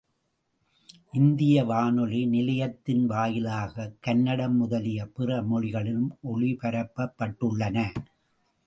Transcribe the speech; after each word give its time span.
இந்திய 1.11 1.63
வானொலி 1.65 2.25
நிலையத்தின் 2.25 3.09
வாயிலாகக் 3.09 3.95
கன்னடம் 3.99 4.55
முதலிய 4.55 5.07
பிறமொழிகளிலும் 5.17 6.09
ஒலிபரப்பப்பட்டுள்ளன. 6.23 7.77